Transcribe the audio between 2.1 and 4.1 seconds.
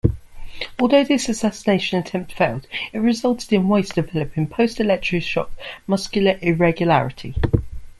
failed, it resulted in Weis